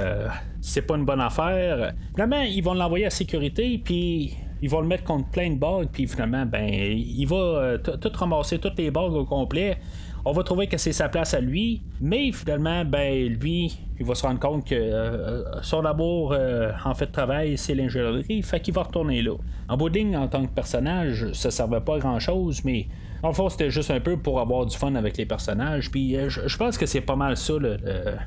c'est 0.61 0.83
pas 0.83 0.97
une 0.97 1.05
bonne 1.05 1.21
affaire. 1.21 1.95
Finalement, 2.15 2.43
ils 2.43 2.63
vont 2.63 2.75
l'envoyer 2.75 3.07
à 3.07 3.11
sécurité, 3.11 3.81
puis 3.85 4.37
ils 4.61 4.71
vont 4.71 4.81
le 4.81 4.87
mettre 4.87 5.03
contre 5.03 5.29
plein 5.31 5.51
de 5.51 5.57
bugs, 5.59 5.89
puis 5.93 6.07
finalement, 6.07 6.47
ben, 6.47 6.69
il 6.71 7.27
va 7.27 7.79
tout 7.79 8.11
ramasser 8.15 8.59
toutes 8.59 8.79
les 8.79 8.93
bugs 8.93 9.11
au 9.13 9.25
complet 9.25 9.79
on 10.25 10.33
va 10.33 10.43
trouver 10.45 10.67
que 10.69 10.77
c'est 10.79 10.93
sa 10.93 11.09
place 11.09 11.35
à 11.35 11.41
lui, 11.41 11.83
mais 12.01 12.31
finalement, 12.33 12.85
ben 12.85 13.29
lui, 13.29 13.77
il 13.99 14.07
va 14.07 14.15
se 14.15 14.23
rendre 14.23 14.39
compte 14.39 14.67
que 14.67 14.75
euh, 14.75 15.63
son 15.63 15.85
amour 15.85 16.33
euh, 16.33 16.71
en 16.85 16.95
fait 16.95 17.07
de 17.07 17.13
travail, 17.13 17.59
c'est 17.59 17.75
l'ingénierie, 17.75 18.43
fait 18.43 18.61
qu'il 18.61 18.75
va 18.75 18.83
retourner 18.83 19.23
là. 19.23 19.35
En 19.69 19.77
bout 19.77 19.91
en 20.15 20.29
tant 20.29 20.43
que 20.47 20.53
personnage, 20.53 21.33
ça 21.33 21.51
servait 21.51 21.81
pas 21.81 21.97
à 21.97 21.99
grand 21.99 22.21
chose, 22.21 22.65
mais 22.65 22.87
en 23.23 23.33
fond, 23.33 23.49
c'était 23.49 23.71
juste 23.71 23.91
un 23.91 24.01
peu 24.01 24.17
pour 24.17 24.41
avoir 24.41 24.67
du 24.67 24.77
fun 24.77 24.95
avec 24.95 25.17
les 25.17 25.27
personnages. 25.27 25.91
Puis 25.91 26.17
euh, 26.17 26.29
je, 26.29 26.57
pense 26.57 26.79
que 26.79 26.87
c'est 26.87 27.01
pas 27.01 27.17
mal 27.17 27.37
ça, 27.37 27.55
le, 27.59 27.77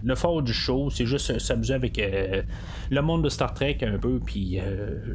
le, 0.04 0.16
fort 0.16 0.42
du 0.42 0.54
show. 0.54 0.90
C'est 0.90 1.06
juste 1.06 1.40
s'amuser 1.40 1.74
avec 1.74 2.02
le 2.90 3.02
monde 3.02 3.24
de 3.24 3.30
Star 3.30 3.54
Trek 3.54 3.78
un 3.82 3.98
peu, 3.98 4.20
puis 4.26 4.60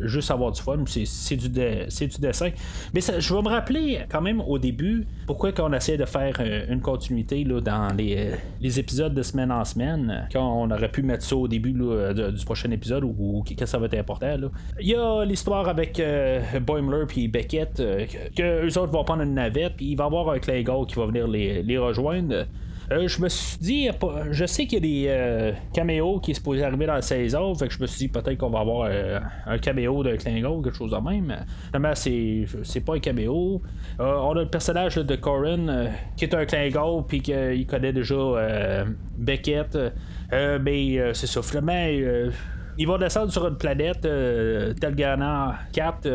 juste 0.03 0.31
avoir 0.31 0.53
du 0.53 0.61
fun. 0.61 0.79
C'est 0.87 1.37
du, 1.37 1.49
du 1.49 2.21
dessin. 2.21 2.51
Mais 2.95 3.01
je 3.01 3.35
vais 3.35 3.43
me 3.43 3.49
rappeler 3.49 4.01
quand 4.11 4.21
même 4.21 4.41
au 4.41 4.59
début 4.59 5.07
pourquoi 5.27 5.53
qu'on 5.53 5.73
essaie 5.73 5.97
de 5.97 6.05
faire 6.05 6.41
une 6.69 6.81
continuité 6.81 7.45
là, 7.45 7.61
dans 7.61 7.95
les, 7.95 8.33
les 8.61 8.79
épisodes 8.79 9.15
de 9.15 9.23
semaine 9.23 9.53
en 9.53 9.65
semaine. 9.65 10.29
Quand 10.33 10.63
on 10.63 10.71
aurait 10.71 10.91
pu 10.91 11.03
mettre 11.03 11.25
ça 11.25 11.37
au 11.37 11.49
début 11.49 11.73
du 11.73 12.45
prochain 12.45 12.71
épisode 12.71 13.05
ou, 13.05 13.43
que 13.57 13.67
ça 13.67 13.79
va 13.79 13.87
être 13.87 13.99
important. 13.99 14.37
Il 14.81 14.89
y 14.89 14.95
a 14.95 15.25
l'histoire 15.25 15.69
avec 15.69 16.01
euh, 16.01 16.41
Boimler 16.61 17.05
puis 17.07 17.29
Beckett, 17.29 17.81
euh, 17.81 18.07
que 18.35 18.67
eux 18.67 18.79
autres 18.79 18.93
vont 18.93 19.05
prendre 19.05 19.23
une 19.23 19.35
navette, 19.35 19.70
puis 19.77 19.91
il 19.91 19.97
va 19.97 20.05
y 20.05 20.07
avoir 20.07 20.31
un 20.31 20.39
Claygo 20.39 20.85
qui 20.87 20.95
va 20.97 21.07
venir 21.07 21.27
les, 21.29 21.79
rejoindre. 21.79 22.47
Euh, 22.93 23.07
je 23.07 23.23
me 23.23 23.29
suis 23.29 23.59
dit, 23.59 23.89
je 24.33 24.45
sais 24.45 24.67
qu'il 24.67 24.85
y 24.85 25.09
a 25.09 25.53
des 25.53 25.55
caméos 25.73 26.19
qui 26.19 26.35
se 26.35 26.41
pourraient 26.41 26.65
arriver 26.65 26.87
dans 26.87 26.95
la 26.95 27.03
saison, 27.03 27.55
fait 27.55 27.69
que 27.69 27.75
je 27.75 27.81
me 27.81 27.87
suis 27.87 28.07
dit 28.07 28.09
peut-être 28.09 28.37
qu'on 28.37 28.51
va 28.51 28.61
avoir 28.61 28.91
un 29.47 29.59
caméo 29.59 30.03
de 30.03 30.17
Klingon, 30.17 30.61
quelque 30.61 30.77
chose 30.77 30.91
de 30.91 30.97
même. 30.97 31.45
Finalement, 31.67 31.95
c'est, 31.95 32.47
c'est 32.65 32.81
pas 32.81 32.97
un 32.97 32.99
caméo. 32.99 33.63
on 34.01 34.31
a 34.33 34.41
le 34.41 34.49
personnage 34.49 34.97
de 34.97 35.15
Corin 35.15 35.87
qui 36.17 36.25
est 36.25 36.35
un 36.35 36.45
Klingon, 36.45 37.05
puis 37.05 37.21
qu'il 37.21 37.67
connaît 37.67 37.93
déjà 37.93 38.85
Beckett. 39.17 39.79
Euh, 40.33 40.59
euh, 40.67 41.15
c'est 41.15 41.27
ça. 41.27 41.43
Finalement, 41.43 41.87
euh, 41.89 42.31
ils 42.81 42.87
vont 42.87 42.97
descendre 42.97 43.31
sur 43.31 43.47
une 43.47 43.59
planète, 43.59 44.01
Telgana 44.81 45.59
4. 45.75 46.09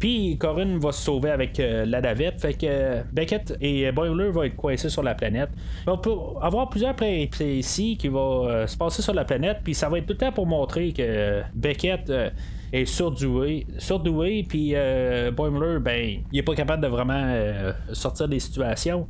Puis 0.00 0.36
Corinne 0.36 0.76
va 0.78 0.90
se 0.90 1.02
sauver 1.02 1.30
avec 1.30 1.58
la 1.58 2.00
navette. 2.00 2.40
Fait 2.40 2.54
que 2.54 3.04
Beckett 3.12 3.56
et 3.60 3.92
Boiler 3.92 4.30
vont 4.30 4.42
être 4.42 4.56
coincés 4.56 4.88
sur 4.88 5.04
la 5.04 5.14
planète. 5.14 5.50
On 5.86 5.96
peut 5.96 6.10
avoir 6.42 6.68
plusieurs 6.70 6.96
ici 7.40 7.96
qui 7.96 8.08
vont 8.08 8.66
se 8.66 8.76
passer 8.76 9.00
sur 9.00 9.14
la 9.14 9.24
planète. 9.24 9.58
Puis 9.62 9.74
ça 9.74 9.88
va 9.88 9.98
être 9.98 10.06
tout 10.06 10.14
le 10.14 10.18
temps 10.18 10.32
pour 10.32 10.46
montrer 10.46 10.92
que 10.92 11.42
Beckett 11.54 12.12
est 12.72 12.84
surdoué. 12.84 13.68
Surdoué. 13.78 14.44
Puis 14.48 14.74
Boimler, 15.36 15.78
ben, 15.80 16.20
il 16.32 16.38
est 16.38 16.42
pas 16.42 16.56
capable 16.56 16.82
de 16.82 16.88
vraiment 16.88 17.32
sortir 17.92 18.26
des 18.26 18.40
situations. 18.40 19.06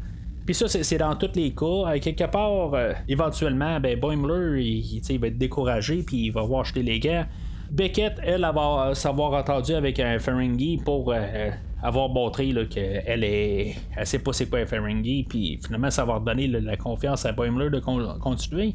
Puis 0.49 0.55
ça, 0.55 0.67
c'est 0.67 0.97
dans 0.97 1.15
tous 1.15 1.33
les 1.35 1.51
cas. 1.51 1.99
quelque 1.99 2.25
part, 2.25 2.73
euh, 2.73 2.95
éventuellement, 3.07 3.79
ben, 3.81 4.01
Boimler, 4.01 4.65
il, 4.65 5.19
va 5.19 5.27
être 5.27 5.37
découragé, 5.37 6.03
puis 6.03 6.25
il 6.25 6.31
va 6.31 6.41
voir 6.41 6.63
acheter 6.63 6.83
les 6.83 6.99
gars. 6.99 7.27
Beckett, 7.71 8.15
elle, 8.23 8.49
va 8.55 8.95
s'avoir 8.95 9.35
entendu 9.35 9.75
avec 9.75 10.01
un 10.01 10.19
Ferengi 10.19 10.81
pour 10.83 11.13
euh, 11.13 11.51
avoir 11.83 12.09
montré 12.09 12.55
qu'elle 12.71 13.25
est. 13.25 13.77
Elle 13.95 14.07
sait 14.07 14.21
pas 14.21 14.33
c'est 14.33 14.47
quoi 14.47 14.61
un 14.61 14.65
Ferengi, 14.65 15.27
puis 15.29 15.61
finalement, 15.63 15.91
ça 15.91 16.07
va 16.07 16.19
donner 16.19 16.47
la 16.47 16.79
confiance 16.79 17.27
à 17.27 17.33
Boimler 17.33 17.69
de 17.69 17.81
continuer. 17.81 18.75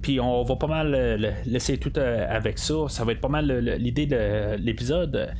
Puis 0.00 0.20
on 0.20 0.44
va 0.44 0.54
pas 0.54 0.68
mal 0.68 1.34
laisser 1.46 1.78
tout 1.78 1.98
euh, 1.98 2.26
avec 2.30 2.60
ça. 2.60 2.74
Ça 2.86 3.04
va 3.04 3.10
être 3.10 3.20
pas 3.20 3.26
mal 3.26 3.50
l'idée 3.80 4.06
de 4.06 4.54
l'épisode. 4.54 5.32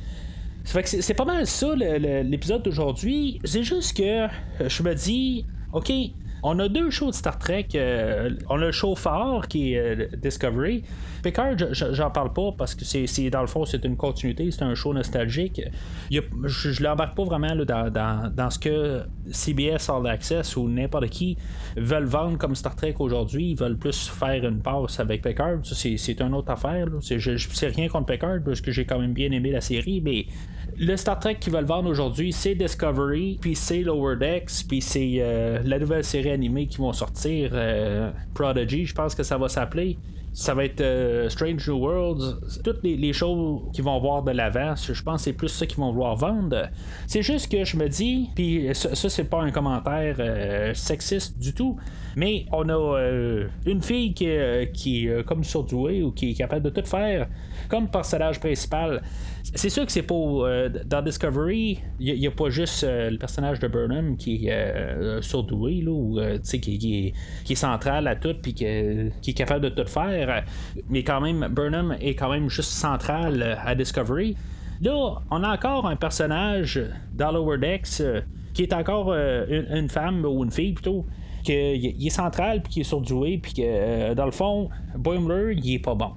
c'est 0.65 1.13
pas 1.13 1.23
mal 1.23 1.47
ça 1.47 1.73
l'épisode 1.73 2.63
d'aujourd'hui. 2.63 3.39
C'est 3.45 3.63
juste 3.63 3.95
que 3.95 4.27
je 4.67 4.83
me 4.83 4.93
dis, 4.93 5.45
OK, 5.71 6.13
On 6.43 6.57
a 6.59 6.69
deux 6.69 6.89
shows 6.89 7.11
de 7.11 7.15
Star 7.15 7.37
Trek. 7.37 7.67
Euh, 7.75 8.31
on 8.49 8.55
a 8.61 8.65
le 8.65 8.71
show 8.71 8.95
phare 8.95 9.47
qui 9.47 9.73
est 9.73 9.79
euh, 9.79 10.07
Discovery. 10.17 10.83
Picard, 11.21 11.55
j'en 11.71 12.09
parle 12.11 12.31
pas 12.31 12.51
parce 12.57 12.75
que 12.75 12.85
c'est 12.85 13.29
dans 13.29 13.41
le 13.41 13.47
fond, 13.47 13.65
c'est 13.65 13.83
une 13.83 13.97
continuité, 13.97 14.49
c'est 14.51 14.63
un 14.63 14.73
show 14.73 14.93
nostalgique. 14.93 15.61
je 16.09 16.19
ne 16.19 16.83
l'embarque 16.83 17.15
pas 17.15 17.23
vraiment 17.25 17.55
dans, 17.55 18.49
ce 18.49 18.59
que 18.59 19.03
CBS 19.29 19.89
All 19.89 20.07
Access 20.07 20.55
ou 20.55 20.69
n'importe 20.69 21.09
qui 21.09 21.37
veulent 21.75 22.05
vendre 22.05 22.37
comme 22.37 22.55
Star 22.55 22.75
Trek 22.75 22.95
aujourd'hui. 22.99 23.51
Ils 23.51 23.57
veulent 23.57 23.77
plus 23.77 24.07
faire 24.07 24.45
une 24.45 24.61
passe 24.61 24.99
avec 24.99 25.21
Picard. 25.21 25.59
C'est 25.63 26.21
une 26.21 26.33
autre 26.33 26.51
affaire. 26.51 26.87
Je 27.01 27.31
ne 27.31 27.37
sais 27.37 27.67
rien 27.67 27.89
contre 27.89 28.05
Picard 28.05 28.39
parce 28.45 28.61
que 28.61 28.71
j'ai 28.71 28.85
quand 28.85 28.99
même 28.99 29.13
bien 29.13 29.31
aimé 29.31 29.51
la 29.51 29.61
série, 29.61 30.01
mais 30.01 30.25
le 30.77 30.95
Star 30.95 31.19
Trek 31.19 31.35
qu'ils 31.39 31.53
veulent 31.53 31.65
vendre 31.65 31.89
aujourd'hui, 31.89 32.31
c'est 32.31 32.55
Discovery, 32.55 33.37
puis 33.41 33.55
c'est 33.55 33.81
Lower 33.81 34.15
Decks, 34.15 34.65
puis 34.67 34.81
c'est 34.81 35.15
euh, 35.19 35.59
la 35.65 35.79
nouvelle 35.79 36.03
série 36.03 36.28
animée 36.31 36.67
qui 36.67 36.77
vont 36.77 36.93
sortir, 36.93 37.51
euh, 37.53 38.11
Prodigy, 38.33 38.85
je 38.85 38.93
pense 38.93 39.15
que 39.15 39.23
ça 39.23 39.37
va 39.37 39.49
s'appeler 39.49 39.97
ça 40.31 40.53
va 40.53 40.65
être 40.65 40.81
euh, 40.81 41.27
Strange 41.29 41.67
New 41.67 41.77
Worlds, 41.77 42.61
toutes 42.63 42.83
les, 42.83 42.95
les, 42.95 43.13
shows 43.13 43.69
qui 43.73 43.81
vont 43.81 43.99
voir 43.99 44.23
de 44.23 44.31
l'avant, 44.31 44.75
je 44.75 45.01
pense 45.01 45.21
que 45.21 45.23
c'est 45.25 45.33
plus 45.33 45.49
ça 45.49 45.65
qu'ils 45.65 45.79
vont 45.79 45.91
vouloir 45.91 46.15
vendre. 46.15 46.69
C'est 47.07 47.23
juste 47.23 47.51
que 47.51 47.65
je 47.65 47.77
me 47.77 47.87
dis, 47.87 48.29
puis 48.35 48.69
ça, 48.73 49.09
c'est 49.09 49.23
pas 49.23 49.41
un 49.41 49.51
commentaire 49.51 50.17
euh, 50.19 50.73
sexiste 50.73 51.39
du 51.39 51.53
tout, 51.53 51.77
mais 52.15 52.45
on 52.51 52.69
a 52.69 52.73
euh, 52.73 53.47
une 53.65 53.81
fille 53.81 54.13
qui, 54.13 54.27
qui 54.73 55.07
est 55.07 55.25
comme 55.25 55.43
surdouée 55.43 56.03
ou 56.03 56.11
qui 56.11 56.31
est 56.31 56.35
capable 56.35 56.63
de 56.63 56.69
tout 56.69 56.87
faire 56.87 57.27
comme 57.67 57.89
personnage 57.89 58.39
principal. 58.39 59.01
C'est 59.55 59.69
sûr 59.69 59.85
que 59.85 59.91
c'est 59.91 60.03
pour. 60.03 60.47
dans 60.85 61.01
Discovery, 61.01 61.79
il 61.99 62.19
n'y 62.19 62.27
a, 62.27 62.31
pas 62.31 62.49
juste 62.49 62.85
le 62.87 63.17
personnage 63.17 63.59
de 63.59 63.67
Burnham 63.67 64.15
qui 64.15 64.47
est 64.47 65.21
surdoué, 65.21 65.81
là, 65.81 65.91
ou 65.91 66.19
qui, 66.43 66.77
qui, 66.77 67.13
est 67.49 67.55
central 67.55 68.07
à 68.07 68.15
tout, 68.15 68.35
puis 68.41 68.53
qui 68.53 68.65
est 68.65 69.33
capable 69.33 69.69
de 69.69 69.69
tout 69.69 69.89
faire 69.89 70.18
mais 70.89 71.03
quand 71.03 71.21
même, 71.21 71.47
Burnham 71.49 71.95
est 71.99 72.15
quand 72.15 72.31
même 72.31 72.49
juste 72.49 72.71
central 72.71 73.59
à 73.63 73.75
Discovery. 73.75 74.35
Là, 74.81 75.21
on 75.29 75.43
a 75.43 75.53
encore 75.53 75.87
un 75.87 75.97
personnage 75.97 76.81
dans 77.13 77.31
Lower 77.31 77.57
Decks 77.57 77.99
euh, 77.99 78.21
qui 78.53 78.63
est 78.63 78.73
encore 78.73 79.11
euh, 79.11 79.45
une, 79.69 79.89
femme 79.89 80.23
ou 80.25 80.43
une 80.43 80.51
fille 80.51 80.71
plutôt, 80.71 81.05
qui 81.43 81.51
est 81.51 82.09
central 82.09 82.61
puis 82.61 82.73
qui 82.73 82.79
est 82.81 82.85
surdoué, 82.85 83.39
puis 83.39 83.53
que 83.53 83.61
euh, 83.63 84.15
dans 84.15 84.25
le 84.25 84.31
fond, 84.31 84.69
Boimler, 84.95 85.55
il 85.61 85.73
est 85.73 85.79
pas 85.79 85.95
bon. 85.95 86.11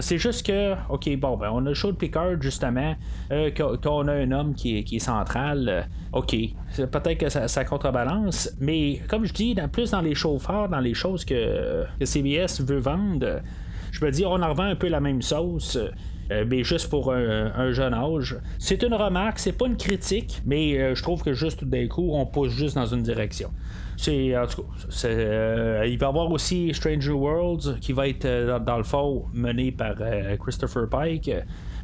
C'est 0.00 0.18
juste 0.18 0.46
que, 0.46 0.74
ok, 0.88 1.16
bon, 1.16 1.36
ben, 1.36 1.50
on 1.52 1.66
a 1.66 1.72
de 1.72 1.92
Picard, 1.92 2.40
justement, 2.40 2.94
euh, 3.30 3.50
qu'on 3.50 4.08
a 4.08 4.12
un 4.12 4.30
homme 4.32 4.54
qui 4.54 4.78
est, 4.78 4.84
qui 4.84 4.96
est 4.96 5.00
central. 5.00 5.68
Euh, 5.68 5.82
ok, 6.12 6.36
peut-être 6.76 7.18
que 7.18 7.28
ça, 7.28 7.64
contrebalance, 7.64 8.50
mais 8.60 9.00
comme 9.08 9.24
je 9.24 9.32
dis, 9.32 9.56
plus 9.72 9.90
dans 9.90 10.00
les 10.00 10.14
chauffeurs, 10.14 10.68
dans 10.68 10.80
les 10.80 10.94
choses 10.94 11.24
que, 11.24 11.84
CBS 12.02 12.60
veut 12.60 12.78
vendre, 12.78 13.40
je 13.90 14.04
me 14.04 14.10
dis, 14.10 14.24
on 14.24 14.42
en 14.42 14.48
revend 14.50 14.64
un 14.64 14.76
peu 14.76 14.88
la 14.88 15.00
même 15.00 15.22
sauce. 15.22 15.78
Euh, 16.30 16.44
mais 16.48 16.64
juste 16.64 16.88
pour 16.88 17.12
un, 17.12 17.72
jeune 17.72 17.94
âge. 17.94 18.36
C'est 18.58 18.82
une 18.82 18.94
remarque, 18.94 19.38
c'est 19.38 19.52
pas 19.52 19.66
une 19.66 19.76
critique, 19.76 20.40
mais 20.46 20.94
je 20.94 21.02
trouve 21.02 21.22
que 21.22 21.32
juste 21.32 21.60
tout 21.60 21.66
d'un 21.66 21.86
coup, 21.88 22.10
on 22.12 22.26
pousse 22.26 22.52
juste 22.52 22.74
dans 22.74 22.86
une 22.86 23.02
direction. 23.02 23.50
En 24.08 24.46
tout 24.46 24.62
cas, 24.62 25.08
euh, 25.08 25.86
il 25.86 25.96
va 25.98 26.06
y 26.06 26.08
avoir 26.08 26.30
aussi 26.30 26.74
Stranger 26.74 27.12
Worlds 27.12 27.78
qui 27.80 27.92
va 27.92 28.08
être 28.08 28.24
euh, 28.24 28.58
dans, 28.58 28.76
le 28.76 28.82
fond 28.82 29.26
mené 29.32 29.70
par 29.70 29.94
euh, 30.00 30.36
Christopher 30.36 30.88
Pike. 30.88 31.30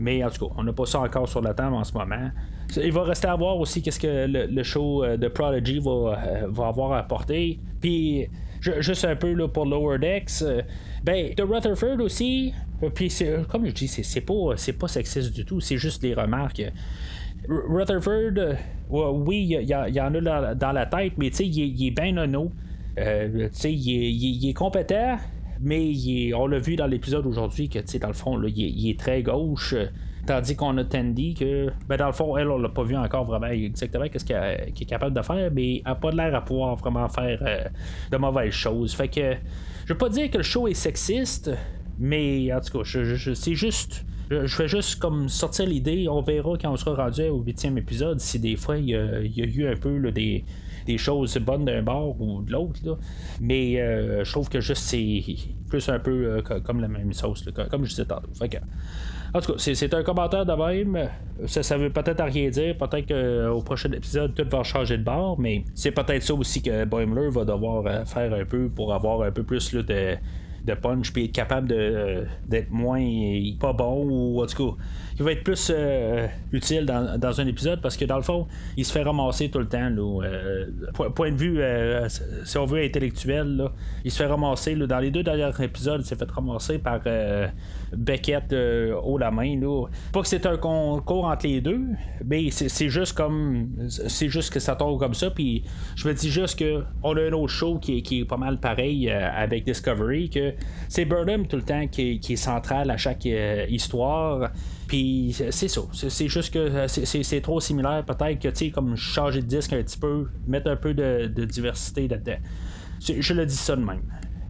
Mais 0.01 0.25
en 0.25 0.31
tout 0.31 0.49
cas, 0.49 0.55
on 0.57 0.65
n'a 0.65 0.73
pas 0.73 0.87
ça 0.87 1.01
encore 1.01 1.29
sur 1.29 1.43
la 1.43 1.55
table 1.55 1.75
en 1.75 1.85
ce 1.85 1.93
moment. 1.93 2.31
Il 2.77 2.93
va 2.93 3.05
rester 3.05 3.29
à 3.29 3.37
voir 3.37 3.57
aussi 3.59 3.83
qu'est-ce 3.83 4.01
que 4.01 4.27
le, 4.29 4.63
show 4.63 5.05
de 5.17 5.29
Prodigy 5.29 5.79
va, 5.79 6.47
va 6.49 6.67
avoir 6.67 6.93
à 6.93 6.99
apporter. 6.99 7.59
Puis, 7.81 8.29
juste 8.61 9.05
un 9.05 9.17
peu 9.17 9.33
là, 9.33 9.49
pour 9.49 9.67
Lower 9.67 9.99
Decks, 9.99 10.45
ben, 11.05 11.35
de 11.35 11.43
Rutherford 11.43 12.01
aussi. 12.01 12.53
Puis, 12.95 13.13
comme 13.49 13.67
je 13.67 13.73
dis, 13.73 13.89
c'est, 13.89 14.21
pas, 14.21 14.55
pas 14.79 14.89
sexiste 14.89 15.33
du 15.33 15.45
tout, 15.45 15.61
c'est 15.61 15.79
juste 15.79 16.03
des 16.03 16.15
remarques. 16.15 16.63
Rutherford, 17.49 18.37
euh, 18.37 18.55
oui, 18.91 19.59
il 19.61 19.69
y, 19.69 20.01
en 20.01 20.15
a 20.15 20.55
dans 20.55 20.73
la 20.73 20.87
tête, 20.87 21.13
mais 21.17 21.29
il, 21.29 21.59
il 21.59 21.87
est 21.87 21.91
bien 21.91 22.13
nono. 22.13 22.51
Euh, 22.99 23.49
il, 23.65 23.71
il, 23.71 24.49
est 24.49 24.55
compétent, 24.55 25.19
mais 25.61 25.93
on 26.35 26.47
l'a 26.47 26.59
vu 26.59 26.77
dans 26.77 26.87
l'épisode 26.87 27.27
aujourd'hui 27.27 27.69
que 27.69 27.99
dans 27.99 28.09
le 28.09 28.15
fond, 28.15 28.43
il, 28.43 28.91
est, 28.91 28.99
très 28.99 29.23
gauche. 29.23 29.75
Tandis 30.29 30.57
qu'on 30.57 30.77
a 30.77 30.85
Tandy 30.85 31.33
que, 31.33 31.71
ben 31.89 31.97
dans 31.97 32.09
le 32.09 32.13
fond, 32.13 32.37
elle, 32.37 32.51
on 32.51 32.59
l'a 32.59 32.69
pas 32.69 32.83
vu 32.83 32.95
encore 32.95 33.25
vraiment 33.25 33.47
exactement 33.47 34.07
qu'est-ce 34.11 34.27
qu'elle 34.27 34.75
est 34.79 34.85
capable 34.85 35.17
de 35.17 35.23
faire, 35.23 35.51
mais 35.51 35.77
elle 35.77 35.83
n'a 35.87 35.95
pas 35.95 36.11
l'air 36.11 36.35
à 36.35 36.45
pouvoir 36.45 36.77
vraiment 36.77 37.09
faire 37.09 37.39
euh, 37.41 37.65
de 38.13 38.17
mauvaises 38.19 38.53
choses. 38.53 38.95
Fait 38.95 39.09
que, 39.09 39.37
je 39.87 39.93
veux 39.95 39.97
pas 39.97 40.11
dire 40.11 40.31
que 40.31 40.37
le 40.37 40.43
show 40.43 40.69
est 40.69 40.75
sexiste, 40.75 41.51
mais 41.99 42.53
en 42.53 42.61
tout 42.61 42.79
cas, 42.79 42.85
c'est 42.85 43.55
juste 43.55 44.05
je 44.31 44.59
vais 44.59 44.69
juste 44.69 44.97
comme 44.97 45.31
sortir 45.31 45.65
l'idée. 45.65 46.07
On 46.11 46.21
verra 46.21 46.59
quand 46.61 46.73
on 46.73 46.77
sera 46.77 47.05
rendu 47.05 47.23
au 47.23 47.41
huitième 47.41 47.79
épisode 47.79 48.21
si 48.21 48.39
des 48.39 48.57
fois 48.57 48.77
il 48.77 48.91
y, 48.91 48.95
a, 48.95 49.23
eu 49.23 49.67
un 49.67 49.77
peu 49.77 50.13
des, 50.13 50.45
choses 50.99 51.39
bonnes 51.39 51.65
d'un 51.65 51.83
bord 51.83 52.21
ou 52.21 52.43
de 52.43 52.53
l'autre. 52.53 52.99
Mais 53.41 53.81
euh, 53.81 54.25
je 54.25 54.31
trouve 54.31 54.51
que 54.51 54.61
juste 54.61 54.83
c'est 54.83 55.25
plus 55.71 55.89
un 55.89 55.99
peu 55.99 56.11
euh, 56.11 56.43
comme 56.43 56.83
la 56.83 56.89
même 56.89 57.15
sauce, 57.15 57.49
comme 57.71 57.87
je 57.87 57.89
disais 57.89 58.05
tantôt. 58.05 58.29
En 59.35 59.41
tout 59.41 59.53
cas, 59.53 59.59
c'est 59.59 59.95
un 59.95 60.03
commentaire 60.03 60.47
de 60.47 60.53
même. 60.53 61.09
Ça, 61.47 61.63
ça 61.63 61.77
veut 61.77 61.91
peut-être 61.91 62.25
rien 62.25 62.49
dire. 62.49 62.77
Peut-être 62.77 63.07
qu'au 63.09 63.63
prochain 63.63 63.93
épisode, 63.93 64.35
tout 64.35 64.47
va 64.51 64.63
changer 64.63 64.99
de 64.99 65.05
bord. 65.05 65.39
Mais 65.39 65.65
c'est 65.75 65.93
peut-être 65.93 66.23
ça 66.23 66.35
aussi 66.35 66.63
que 66.63 66.85
Boimler 66.85 67.29
va 67.31 67.45
devoir 67.45 67.87
euh, 67.87 68.05
faire 68.05 68.33
un 68.33 68.45
peu 68.45 68.69
pour 68.69 68.93
avoir 68.93 69.23
un 69.23 69.31
peu 69.31 69.43
plus 69.43 69.75
de 69.75 70.17
de 70.69 70.75
punch 70.75 71.13
puis 71.13 71.25
être 71.25 71.33
capable 71.33 71.69
de, 71.69 72.25
d'être 72.47 72.71
moins 72.71 73.01
pas 73.59 73.73
bon 73.73 74.07
ou 74.09 74.43
en 74.43 74.47
tout 74.47 74.73
cas 74.73 74.77
qui 75.19 75.25
va 75.25 75.33
être 75.33 75.43
plus 75.43 75.73
euh, 75.75 76.29
utile 76.53 76.87
dans, 76.87 77.41
un 77.41 77.47
épisode 77.49 77.81
parce 77.81 77.97
que 77.97 78.05
dans 78.05 78.17
le 78.17 78.23
fond 78.23 78.47
il 78.77 78.85
se 78.85 78.93
fait 78.93 79.03
ramasser 79.03 79.51
tout 79.51 79.59
le 79.59 79.67
temps 79.67 79.91
là, 79.91 80.23
euh, 80.23 80.67
point 81.13 81.33
de 81.33 81.37
vue 81.37 81.61
euh, 81.61 82.09
si 82.45 82.57
on 82.57 82.67
veut 82.67 82.85
intellectuel 82.85 83.69
il 84.05 84.13
se 84.13 84.19
fait 84.19 84.29
ramasser 84.29 84.77
dans 84.77 85.01
les 85.01 85.11
deux 85.11 85.25
derniers 85.25 85.51
épisodes 85.61 86.03
il 86.03 86.07
s'est 86.07 86.15
fait 86.15 86.31
ramasser 86.31 86.79
par 86.79 87.01
Beckett 87.93 88.55
haut 89.03 89.19
la 89.19 89.33
main 89.33 89.59
là. 89.61 89.87
pas 90.13 90.23
que 90.23 90.29
c'est 90.29 90.47
un 90.47 90.57
concours 90.57 91.25
entre 91.25 91.49
les 91.49 91.61
deux 91.61 91.81
mais 92.25 92.51
c'est, 92.53 92.89
juste 92.89 93.15
comme 93.15 93.71
c'est 93.89 94.29
juste 94.29 94.53
que 94.53 94.61
ça 94.61 94.77
tombe 94.77 95.01
comme 95.01 95.15
ça 95.15 95.31
puis 95.31 95.65
je 95.97 96.07
me 96.07 96.15
dis 96.15 96.31
juste 96.31 96.57
que 96.57 96.85
on 97.03 97.17
a 97.17 97.23
un 97.23 97.33
autre 97.33 97.53
show 97.53 97.81
qui 97.81 97.99
est, 97.99 98.03
qui 98.03 98.21
est 98.21 98.25
pas 98.25 98.37
mal 98.37 98.61
pareil 98.61 99.11
avec 99.11 99.65
Discovery 99.65 100.31
que 100.31 100.55
c'est 100.89 101.05
Burnham 101.05 101.47
tout 101.47 101.57
le 101.57 101.63
temps 101.63 101.87
qui 101.87 102.21
est, 102.29 102.37
central 102.37 102.91
à 102.91 102.97
chaque 102.97 103.27
euh, 103.27 103.67
histoire. 103.69 104.51
Puis 104.87 105.35
c'est 105.51 105.69
ça. 105.69 105.83
C'est 105.93 106.29
juste 106.29 106.53
que 106.53 106.59
euh, 106.59 106.89
c'est 106.89 107.41
trop 107.41 107.61
similaire. 107.61 108.05
Peut-être 108.05 108.41
que, 108.41 108.49
tu 108.49 108.57
sais, 108.57 108.71
comme 108.71 108.97
changer 108.97 109.43
de 109.43 109.47
disque 109.47 109.73
un 109.73 109.83
petit 109.83 109.99
peu, 109.99 110.29
mettre 110.47 110.71
un 110.71 110.77
peu 110.77 110.95
de, 110.95 111.27
diversité 111.45 112.09
là-dedans. 112.09 112.39
Je 113.01 113.35
le 113.35 113.47
dis 113.47 113.55
ça 113.57 113.77
de 113.77 113.83
même. 113.83 114.03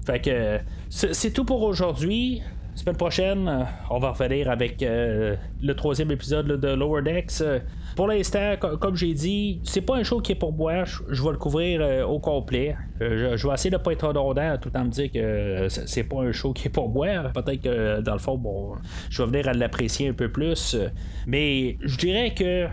Fait 0.07 0.21
que 0.21 0.59
c'est 0.89 1.33
tout 1.33 1.45
pour 1.45 1.63
aujourd'hui. 1.63 2.43
Semaine 2.75 2.97
prochaine, 2.97 3.67
on 3.91 3.99
va 3.99 4.13
revenir 4.13 4.49
avec 4.49 4.83
euh, 4.85 5.35
le 5.61 5.75
troisième 5.75 6.13
épisode 6.13 6.47
de 6.47 6.69
Lower 6.69 7.03
Decks 7.03 7.43
pour 7.99 8.07
l'instant, 8.07 8.55
comme 8.81 8.95
j'ai 8.95 9.13
dit, 9.13 9.59
c'est 9.65 9.81
pas 9.81 9.97
un 9.97 10.05
show 10.05 10.21
qui 10.21 10.31
est 10.31 10.37
pour 10.37 10.53
boire. 10.53 10.87
Je, 10.87 11.21
vais 11.21 11.33
le 11.33 11.37
couvrir 11.37 11.81
euh, 11.83 12.05
au 12.05 12.21
complet. 12.21 12.77
Euh, 13.03 13.37
je, 13.37 13.49
vais 13.49 13.55
essayer 13.55 13.71
de 13.71 13.77
pas 13.77 13.91
être 13.91 14.07
redondant 14.07 14.57
tout 14.57 14.71
en 14.77 14.85
me 14.85 14.91
dire 14.91 15.11
que 15.11 15.19
euh, 15.19 15.69
c'est 15.69 16.05
pas 16.05 16.21
un 16.23 16.31
show 16.31 16.53
qui 16.53 16.69
est 16.69 16.71
pour 16.71 16.91
boire. 16.91 17.33
Peut-être 17.33 17.61
que 17.61 18.01
dans 18.01 18.13
le 18.13 18.21
fond, 18.21 18.39
bon, 18.39 18.77
je 19.11 19.21
vais 19.21 19.29
venir 19.29 19.49
à 19.49 19.53
l'apprécier 19.53 20.11
un 20.11 20.13
peu 20.13 20.31
plus. 20.31 20.77
Mais 21.27 21.77
je 21.83 21.97
dirais 21.97 22.33
que 22.35 22.69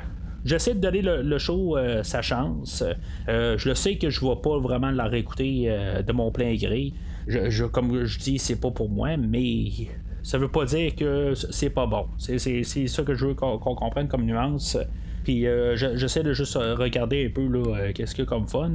J'essaie 0.45 0.75
de 0.75 0.79
donner 0.79 1.01
le, 1.01 1.37
show 1.39 1.75
sa 2.03 2.21
chance. 2.21 2.83
je 3.27 3.67
le 3.67 3.73
sais 3.73 3.95
que 3.95 4.11
je 4.11 4.23
ne 4.23 4.29
vais 4.29 4.39
pas 4.43 4.59
vraiment 4.59 4.91
la 4.91 5.05
réécouter 5.05 5.75
de 6.05 6.13
mon 6.13 6.29
plein 6.29 6.53
gré. 6.53 6.93
Je, 7.25 7.65
comme 7.65 8.05
je 8.05 8.19
dis, 8.19 8.37
c'est 8.37 8.61
pas 8.61 8.69
pour 8.69 8.91
moi, 8.91 9.17
mais 9.17 9.71
ça 10.21 10.37
veut 10.37 10.49
pas 10.49 10.65
dire 10.65 10.93
que 10.95 11.33
c'est 11.33 11.71
pas 11.71 11.87
bon. 11.87 12.05
C'est 12.19 12.37
ça 12.63 13.01
que 13.01 13.15
je 13.15 13.25
veux 13.25 13.33
qu'on 13.33 13.57
comprenne 13.57 14.07
comme 14.07 14.23
nuance. 14.23 14.77
Puis 15.25 15.47
euh, 15.47 15.75
j'essaie 15.75 16.21
de 16.21 16.33
juste 16.33 16.55
euh, 16.55 16.75
regarder 16.75 17.25
un 17.25 17.29
peu 17.31 17.47
là, 17.47 17.75
euh, 17.75 17.91
qu'est-ce 17.93 18.13
qu'il 18.13 18.23
y 18.23 18.27
a 18.27 18.29
comme 18.29 18.47
fun. 18.47 18.71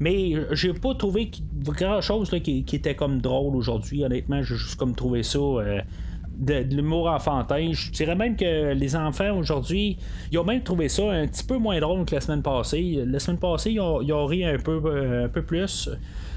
Mais 0.00 0.32
j'ai 0.52 0.72
pas 0.72 0.94
trouvé 0.94 1.30
grand 1.64 2.00
chose 2.00 2.30
qui, 2.42 2.64
était 2.72 2.94
comme 2.94 3.20
drôle 3.20 3.54
aujourd'hui. 3.54 4.02
Honnêtement, 4.02 4.42
j'ai 4.42 4.56
juste 4.56 4.76
comme 4.76 4.94
trouvé 4.94 5.22
ça. 5.22 5.38
de, 5.38 6.54
l'humour 6.74 7.08
enfantin. 7.08 7.72
Je 7.72 7.90
dirais 7.90 8.16
même 8.16 8.36
que 8.36 8.72
les 8.72 8.96
enfants 8.96 9.36
aujourd'hui, 9.36 9.98
ils 10.32 10.38
ont 10.38 10.44
même 10.44 10.62
trouvé 10.62 10.88
ça 10.88 11.10
un 11.10 11.26
petit 11.26 11.44
peu 11.44 11.58
moins 11.58 11.78
drôle 11.78 12.06
que 12.06 12.14
la 12.14 12.22
semaine 12.22 12.42
passée. 12.42 13.04
La 13.06 13.18
semaine 13.18 13.38
passée, 13.38 13.72
ils 13.72 13.80
ont, 13.80 14.26
ri 14.26 14.46
un 14.46 14.56
peu, 14.56 15.24
un 15.24 15.28
peu 15.28 15.42
plus. 15.42 15.90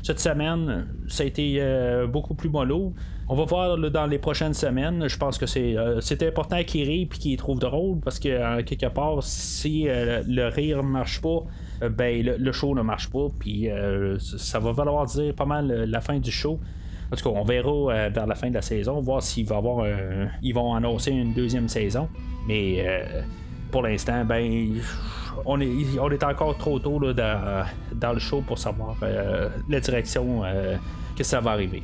Cette 0.03 0.19
semaine, 0.19 0.85
ça 1.07 1.23
a 1.23 1.25
été 1.25 1.61
beaucoup 2.11 2.33
plus 2.33 2.49
mollo. 2.49 2.93
On 3.27 3.35
va 3.35 3.45
voir 3.45 3.77
dans 3.77 4.05
les 4.05 4.19
prochaines 4.19 4.53
semaines. 4.53 5.07
Je 5.07 5.17
pense 5.17 5.37
que 5.37 5.45
c'est, 5.45 6.27
important 6.27 6.63
qu'il 6.63 6.87
rit 6.87 7.01
et 7.01 7.07
qu'il 7.07 7.37
trouve 7.37 7.59
drôle 7.59 7.99
parce 7.99 8.19
que 8.19 8.61
quelque 8.61 8.85
part, 8.87 9.23
si 9.23 9.87
le 9.87 10.47
rire 10.47 10.83
marche 10.83 11.21
pas, 11.21 11.39
ben 11.89 12.23
le, 12.37 12.51
show 12.51 12.75
ne 12.75 12.83
marche 12.83 13.09
pas. 13.09 13.27
Puis 13.39 13.67
ça 14.19 14.59
va 14.59 14.71
valoir 14.71 15.07
dire 15.07 15.33
pas 15.33 15.45
mal 15.45 15.85
la 15.89 16.01
fin 16.01 16.19
du 16.19 16.31
show. 16.31 16.59
En 17.11 17.15
tout 17.15 17.23
cas, 17.23 17.35
on 17.35 17.43
verra 17.43 18.09
vers 18.09 18.27
la 18.27 18.35
fin 18.35 18.49
de 18.49 18.53
la 18.53 18.61
saison, 18.61 18.99
voir 19.01 19.23
s'il 19.23 19.47
va 19.47 19.57
avoir 19.57 19.87
ils 20.43 20.53
vont 20.53 20.75
annoncer 20.75 21.09
une 21.09 21.33
deuxième 21.33 21.67
saison. 21.67 22.07
Mais 22.47 22.85
pour 23.71 23.81
l'instant, 23.81 24.23
ben 24.23 24.79
on 25.45 25.59
est, 25.59 25.99
on 25.99 26.09
est 26.09 26.23
encore 26.23 26.57
trop 26.57 26.79
tôt 26.79 26.99
dans, 26.99 28.13
le 28.13 28.19
show 28.19 28.41
pour 28.41 28.57
savoir 28.57 28.95
euh, 29.03 29.49
la 29.69 29.79
direction 29.79 30.43
euh, 30.43 30.75
que 31.17 31.23
ça 31.23 31.39
va 31.39 31.51
arriver. 31.51 31.83